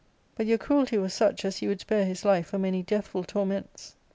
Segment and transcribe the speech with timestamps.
[0.33, 3.93] But your cruelty was such as you would spare his life for many deathful torments.